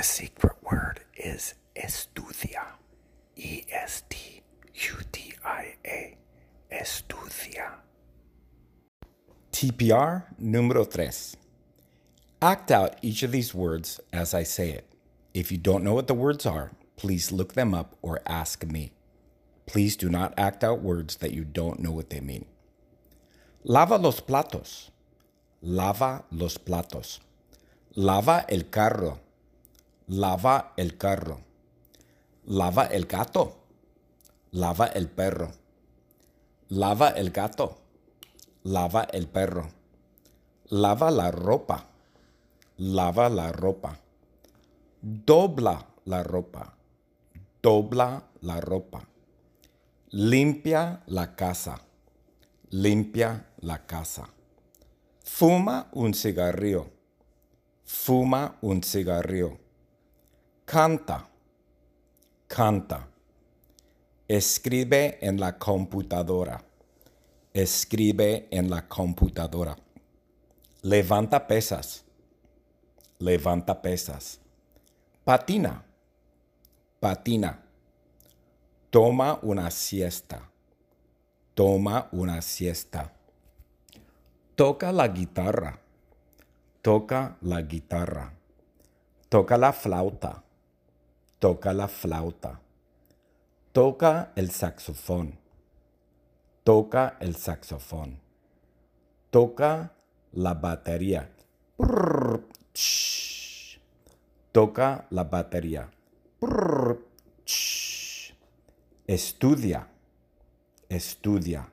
[0.00, 2.64] The secret word is estudia.
[3.36, 4.40] E S T
[4.72, 6.16] U D I A.
[6.72, 7.72] Estudia.
[9.52, 11.36] TPR número tres.
[12.40, 14.90] Act out each of these words as I say it.
[15.34, 18.92] If you don't know what the words are, please look them up or ask me.
[19.66, 22.46] Please do not act out words that you don't know what they mean.
[23.64, 24.88] Lava los platos.
[25.60, 27.20] Lava los platos.
[27.94, 29.20] Lava el carro.
[30.12, 31.40] Lava el carro.
[32.46, 33.58] Lava el gato.
[34.50, 35.52] Lava el perro.
[36.70, 37.78] Lava el gato.
[38.64, 39.70] Lava el perro.
[40.70, 41.86] Lava la ropa.
[42.78, 43.96] Lava la ropa.
[45.00, 46.74] Dobla la ropa.
[47.62, 49.06] Dobla la ropa.
[50.10, 51.78] Limpia la casa.
[52.70, 54.28] Limpia la casa.
[55.24, 56.90] Fuma un cigarrillo.
[57.84, 59.69] Fuma un cigarrillo.
[60.70, 61.28] Canta.
[62.46, 63.08] Canta.
[64.28, 66.62] Escribe en la computadora.
[67.52, 69.76] Escribe en la computadora.
[70.82, 72.04] Levanta pesas.
[73.18, 74.38] Levanta pesas.
[75.24, 75.84] Patina.
[77.00, 77.64] Patina.
[78.90, 80.52] Toma una siesta.
[81.52, 83.12] Toma una siesta.
[84.54, 85.80] Toca la guitarra.
[86.80, 88.32] Toca la guitarra.
[89.28, 90.44] Toca la flauta.
[91.40, 92.60] Toca la flauta.
[93.72, 95.38] Toca el saxofón.
[96.64, 98.20] Toca el saxofón.
[99.30, 99.94] Toca
[100.32, 101.30] la batería.
[104.52, 105.90] Toca la batería.
[109.06, 109.88] Estudia.
[110.90, 111.72] Estudia.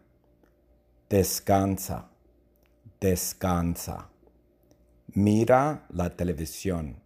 [1.09, 2.09] Descansa.
[3.01, 4.09] Descansa.
[5.07, 7.01] Mira la televisión.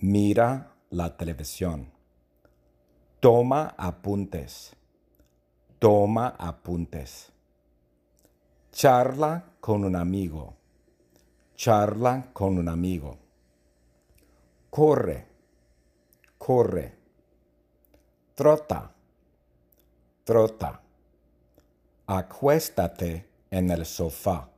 [0.00, 1.92] Mira la televisión.
[3.20, 4.74] Toma apuntes.
[5.78, 7.32] Toma apuntes.
[8.72, 10.54] Charla con un amigo.
[11.56, 13.18] Charla con un amigo.
[14.70, 15.26] Corre.
[16.38, 16.94] Corre.
[18.34, 18.94] Trota.
[20.24, 20.80] Trota.
[22.06, 24.48] Acuéstate en el sofá.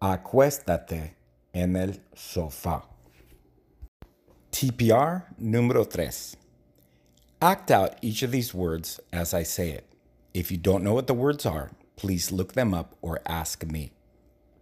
[0.00, 1.16] Acuéstate
[1.52, 2.93] en el sofá.
[4.54, 6.36] TPR número 3.
[7.42, 9.84] Act out each of these words as I say it.
[10.32, 13.90] If you don't know what the words are, please look them up or ask me.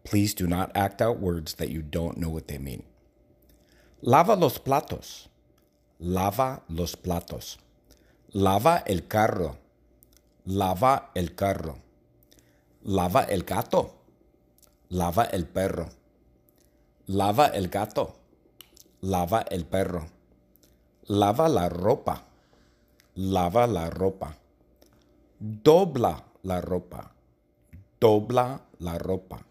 [0.02, 2.84] Please do not act out words that you don't know what they mean.
[4.00, 5.28] Lava los platos.
[6.00, 7.58] Lava los platos.
[8.32, 9.58] Lava el carro.
[10.46, 11.76] Lava el carro.
[12.82, 13.92] Lava el gato.
[14.88, 15.90] Lava el perro.
[17.08, 18.21] Lava el gato.
[19.04, 20.06] Lava el perro.
[21.08, 22.24] Lava la ropa.
[23.16, 24.32] Lava la ropa.
[25.38, 27.12] Dobla la ropa.
[27.98, 29.44] Dobla la ropa.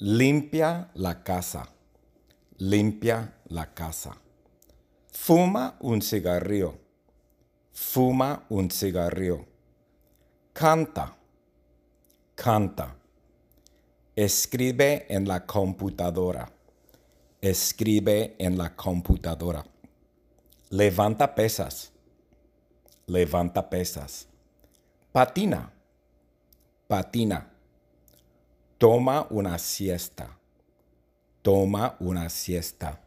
[0.00, 1.66] Limpia la casa.
[2.58, 4.14] Limpia la casa.
[5.10, 6.78] Fuma un cigarrillo.
[7.72, 9.46] Fuma un cigarrillo.
[10.52, 11.16] Canta.
[12.34, 12.96] Canta.
[14.14, 16.52] Escribe en la computadora.
[17.42, 19.64] Escribe en la computadora.
[20.70, 21.90] Levanta pesas.
[23.08, 24.28] Levanta pesas.
[25.10, 25.72] Patina.
[26.86, 27.50] Patina.
[28.78, 30.38] Toma una siesta.
[31.42, 33.00] Toma una siesta.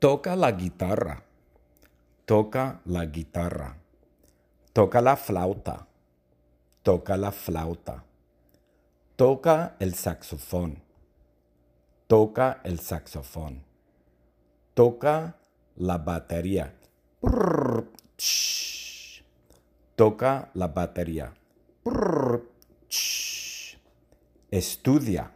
[0.00, 1.22] Toca la guitarra.
[2.24, 3.76] Toca la guitarra.
[4.72, 5.86] Toca la flauta.
[6.82, 8.02] Toca la flauta.
[9.14, 10.87] Toca el saxofón.
[12.08, 13.62] Toca el saxofón.
[14.72, 15.36] Toca
[15.76, 16.74] la batería.
[19.94, 21.34] Toca la batería.
[24.50, 25.30] Estudia.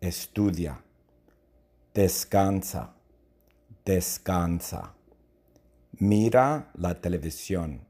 [0.00, 0.82] Estudia.
[1.92, 2.94] Descansa.
[3.84, 4.94] Descansa.
[5.98, 7.86] Mira la televisión.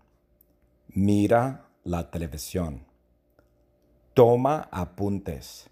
[0.89, 2.85] Mira la televisión.
[4.13, 5.71] Toma apuntes.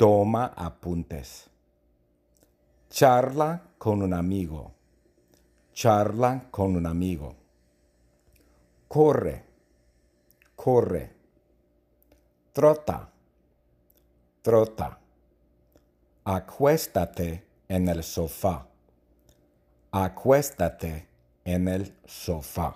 [0.00, 1.50] Toma apuntes.
[2.88, 4.72] Charla con un amigo.
[5.74, 7.36] Charla con un amigo.
[8.88, 9.44] Corre.
[10.56, 11.12] Corre.
[12.50, 13.10] Trota.
[14.40, 14.98] Trota.
[16.24, 18.66] Acuéstate en el sofá.
[19.90, 21.08] Acuéstate
[21.44, 22.74] en el sofá.